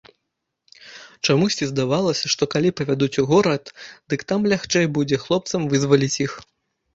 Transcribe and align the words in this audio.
Чамусьці 1.27 1.67
здавалася, 1.71 2.31
што 2.35 2.43
калі 2.53 2.69
павядуць 2.81 3.19
у 3.25 3.27
горад, 3.33 3.63
дык 4.15 4.25
там 4.33 4.49
лягчэй 4.55 4.87
будзе 4.97 5.21
хлопцам 5.27 5.61
вызваліць 5.75 6.13
іх. 6.27 6.33